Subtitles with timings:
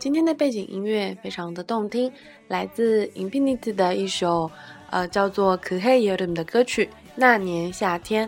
[0.04, 2.12] 今天的背景音乐非常的动听，
[2.50, 4.52] 来自 Infinity 的一首，
[4.90, 6.86] 呃，叫做《可黑夜的》的歌曲
[7.16, 8.28] 《那年夏天》。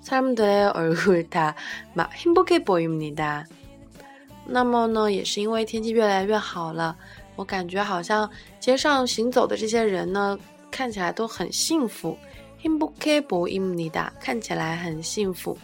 [0.00, 1.54] 사람들의 얼굴 다
[1.94, 3.46] 막 행복해 보입니다.
[4.46, 6.96] 那么呢，也是因为天气越来越好了，
[7.36, 10.38] 我感觉好像街上行走的这些人呢，
[10.70, 12.18] 看起来都很幸福。
[12.60, 14.10] 행복해 보입니다.
[14.20, 15.56] 看起来很幸福。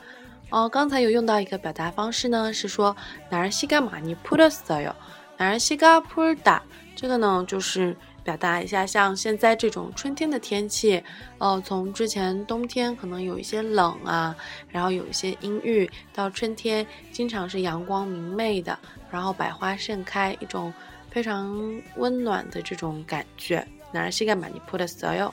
[0.50, 2.97] 哦，刚才有用到一个表达方式呢，是说
[3.31, 4.95] 날씨가 많이 풀었어요.
[5.39, 6.61] 날씨가 풀다，
[6.97, 7.97] 这个呢就是。
[8.25, 11.03] 表达一下，像现在这种春天的天气，
[11.39, 14.36] 呃，从之前冬天可能有一些冷啊，
[14.69, 18.78] 然后有一些阴郁，到春天经常是阳光明媚的，
[19.11, 20.70] 然后百花盛开，一种
[21.11, 23.67] 非常温暖的这种感觉。
[23.92, 25.33] 나라시가많이풀었어 요。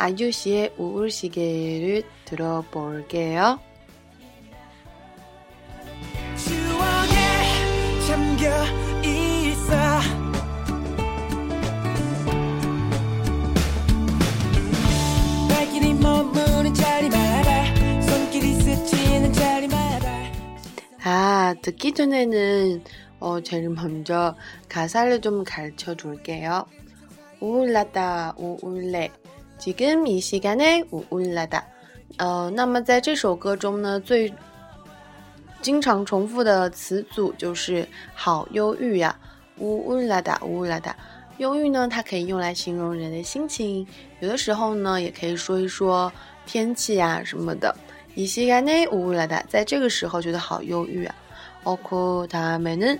[0.00, 3.58] 아유 씨의 우울 시계를 들어볼게요.
[16.00, 20.08] 머무는 자리마다 손길이 스치는 자리마다
[21.02, 22.84] 자, 듣기 전에는
[23.18, 24.36] 어, 제일 먼저
[24.68, 26.66] 가사를 좀 가르쳐 줄게요.
[27.40, 29.10] 우울하다, 우울해.
[29.57, 31.63] 지금 이 시간에 우울하다.
[32.17, 34.33] 呃，那么在这首歌中呢，最
[35.61, 39.15] 经常重复的词组就是“好忧郁呀”，
[39.57, 40.95] 乌乌啦哒，乌啦哒。
[41.37, 43.87] 忧郁呢，它可以用来形容人的心情，
[44.19, 46.11] 有的时候呢，也可以说一说
[46.45, 47.75] 天气啊什么的。
[48.15, 51.15] 이시간에乌乌啦哒，在这个时候觉得好忧郁啊。
[51.63, 52.99] 오쿠다메는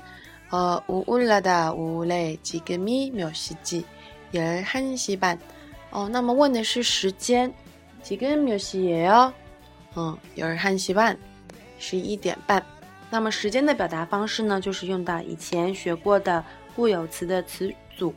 [0.49, 3.83] 呃乌乌啦哒乌嘞지금이몇시 지？
[4.33, 5.37] 열한시 반。
[5.91, 7.53] 哦，那么问的是时间。
[8.01, 9.31] 几个몇시예 요？
[9.95, 11.15] 嗯，열한시 반，
[11.79, 12.61] 十一点半。
[13.09, 16.43] 那么时间的表达方式呢，就是用到以前学过的
[16.75, 18.13] 固有词的词组，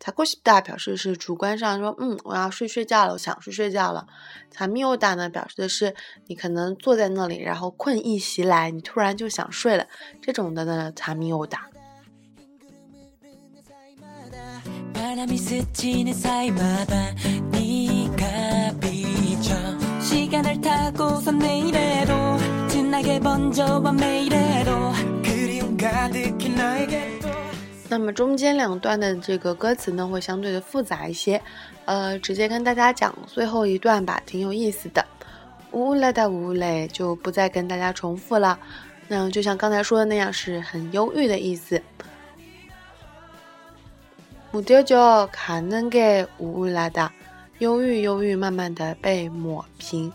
[0.00, 4.08] 查库西达表示是主观上说，嗯，我要睡睡觉了，我想睡睡觉了。
[4.50, 5.94] 查米乌达呢，表示的是
[6.26, 9.86] 你可能坐在那里，然后困意袭来，你突然就想睡了。
[10.20, 11.68] 这种的呢，查米乌达。
[27.90, 31.40] 那么中间两段的这个歌词呢，会相对的复杂一些，
[31.84, 35.04] 呃，直接跟大家讲最后一段吧，挺有意思的。
[35.72, 38.58] 乌嘞的乌嘞，就不再跟大家重复了。
[39.06, 41.82] 那就像刚才说的那样，是很忧郁的意思。
[44.50, 47.12] 木雕就可能给乌来的，
[47.58, 50.10] 忧郁忧郁，慢慢的被抹平。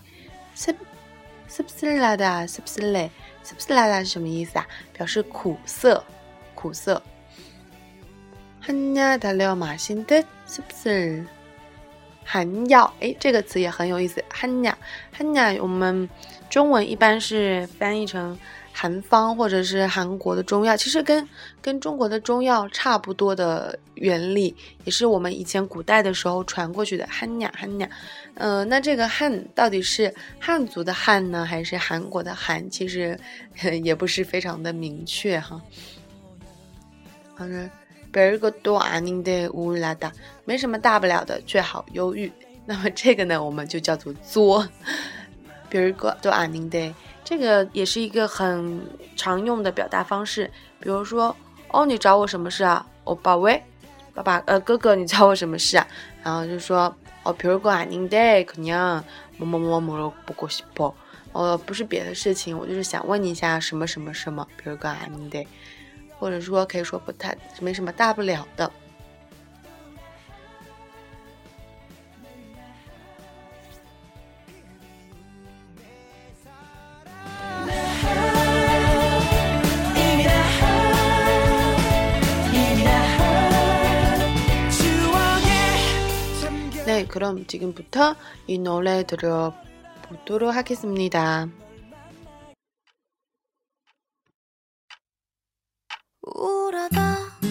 [1.55, 2.47] 是是不是来的？
[2.47, 3.11] 是不是嘞？
[3.44, 4.03] 是不是来的？
[4.03, 4.67] 是什么意思啊？
[4.91, 6.03] 表示苦涩，
[6.55, 7.00] 苦涩。
[8.59, 11.23] 寒呀，大了马心的，是不是？
[12.25, 14.23] 寒药，哎，这个词也很有意思。
[14.33, 14.75] 寒呀，
[15.11, 16.09] 寒呀，我们
[16.50, 18.35] 中文一般是翻译成。
[18.75, 21.25] 韩方或者是韩国的中药，其实跟
[21.62, 24.53] 跟中国的中药差不多的原理，
[24.84, 27.08] 也是我们以前古代的时候传过去的。
[27.08, 27.88] 汉呀汉呀，
[28.34, 32.68] 呃，那这个汉到底是汉族的汉呢，还是韩国的韩？
[32.70, 33.18] 其实
[33.84, 35.62] 也不是非常的明确哈。
[37.36, 37.70] 好的，
[38.12, 40.12] 别个多安宁的乌拉达，
[40.46, 42.32] 没什么大不了的，最好忧郁。
[42.65, 44.68] 那么这个呢，我们就叫做作。
[45.70, 46.94] 别个多安宁的。
[47.24, 50.50] 这个也是一个很常用的表达方式，
[50.80, 51.36] 比如说，
[51.70, 52.86] 哦，你找我什么事啊？
[53.06, 53.63] 哦，宝贝，
[54.13, 55.88] 爸爸，呃，哥哥，你找我什么事啊？
[56.24, 59.03] 然后就说，哦，比如说啊，您得可能
[59.38, 60.94] 某某某某不过西不，
[61.32, 65.48] 哦，不是别的事情，我就是想问你一下什么什么什么，比如说啊，您得，
[66.20, 68.70] 或者说可以说不太没什么大不了的。
[86.86, 91.48] 네, 그럼 지금부터 이 노래 들어보도록 하겠습니다.
[96.24, 97.42] 우울하다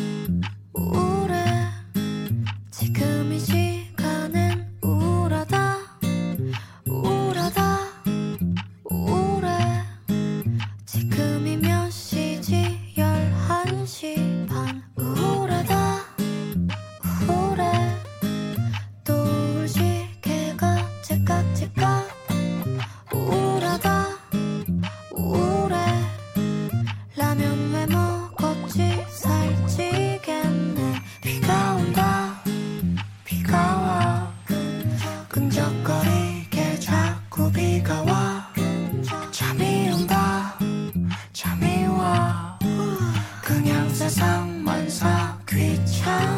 [46.02, 46.31] time.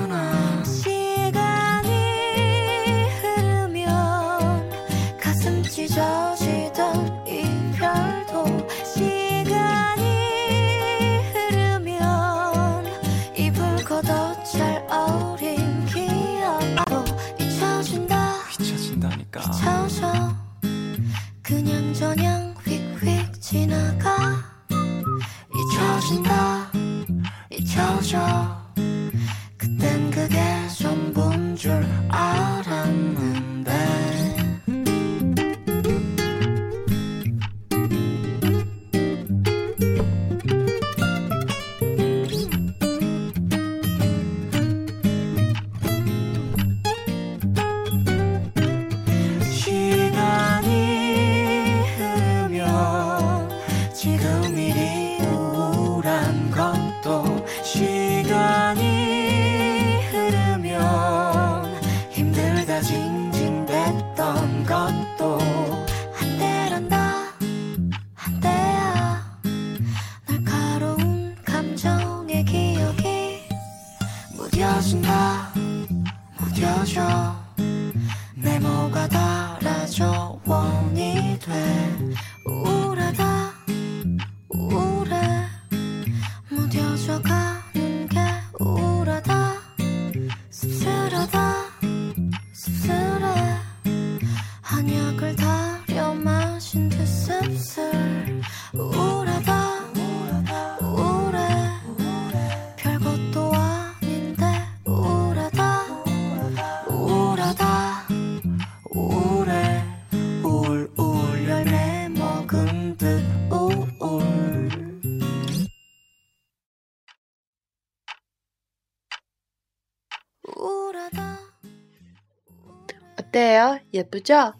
[123.33, 123.79] 어때요?
[123.93, 124.53] 예쁘죠?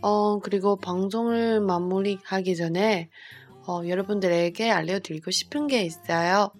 [0.00, 3.08] 어, 그리고 방송을 마무리하기 전에
[3.66, 6.52] 어, 여러분들에게 알려드리고 싶은 게 있어요.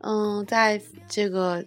[0.00, 1.64] 嗯，在这个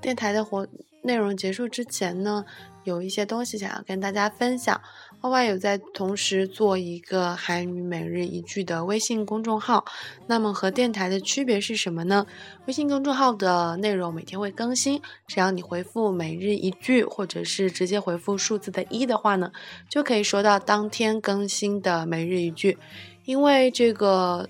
[0.00, 0.66] 电台的活
[1.02, 2.44] 内容结束之前呢，
[2.84, 4.80] 有一些东西想要跟大家分享。
[5.23, 9.85] Y Y 有在同时做一个韩语每日一句的微信公众号，
[10.25, 12.25] 那么和电台的区别是什么呢？
[12.65, 19.51] 微信公众号的内容每天会更新，只要你回复每日一句，或者是直接回复数字的一的话呢，
[19.87, 22.79] 就可以收到当天更新的每日一句。
[23.25, 24.49] 因为这个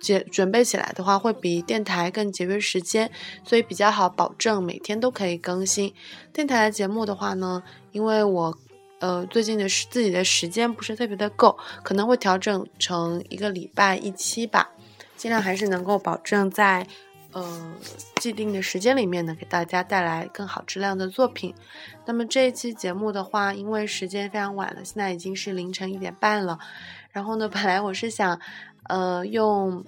[0.00, 3.12] 节准备起来的话，会比电台更节约时间，
[3.44, 5.94] 所以比较好保证每天都可以更新。
[6.32, 8.58] 电台的节目的话呢，因为我。
[9.00, 14.70] 呃，最近的时自己的时间不是特别的够，可能会调整成一个礼拜一期吧，
[15.16, 16.86] 尽量还是能够保证在
[17.32, 17.74] 呃
[18.16, 21.54] 既定的时间里面呢，给大家带来更好质量的作品。
[22.06, 26.58] 那么这一期节目的话，因为时间非常晚了，现在已经是凌晨一点半了。
[27.12, 28.40] 然后呢，本来我是想
[28.88, 29.84] 呃用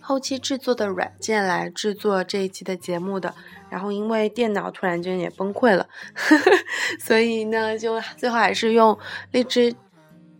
[0.00, 3.34] 后期制作的软件来制作这一期的节目的。
[3.68, 6.50] 然后因为电脑突然间也崩溃了，呵 呵
[6.98, 8.98] 所以呢，就最后还是用
[9.30, 9.72] 荔枝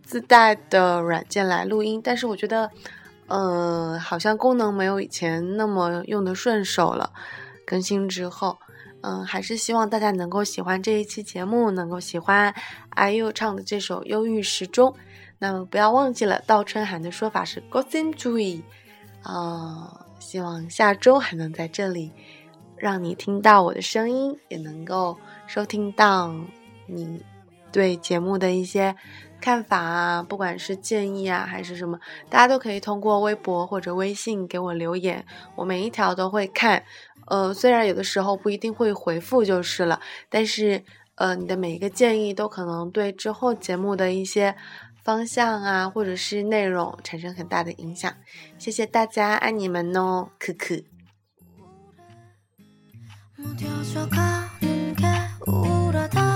[0.03, 2.01] 自带的软件来录音。
[2.03, 2.69] 但是我觉得，
[3.27, 7.13] 呃，好像功能没有以前那么用的顺手了。
[7.65, 8.57] 更新之后，
[8.99, 12.53] 嗯，还是希望大家能够喜欢这一期节目，能够喜欢
[12.97, 14.89] IU 唱的这首《忧郁时钟》。
[15.39, 18.61] 那么不要忘记了，倒春寒的说法是 “Gosim Jui”。
[19.23, 22.11] 啊，希望下周还能在这里。
[22.77, 26.33] 让你听到我的声音，也能够收听到
[26.87, 27.23] 你
[27.71, 28.95] 对节目的一些
[29.39, 35.23] 看法啊，不管是建议啊还是什么，大家都可以通过微博或者微信给我留言，
[35.55, 36.83] 我每一条都会看。
[37.27, 44.55] 呃，虽然有的时候不一定会回复就是了，但是呃，你的每一个建议都可能对之后节目的一些
[45.02, 48.12] 方向啊，或者是内容产生很大的影响。
[48.58, 50.82] 谢谢大家，爱你们哦，可可。
[53.36, 55.06] 무뎌져 가는 게
[55.46, 56.29] 우울하다 씁쓸하다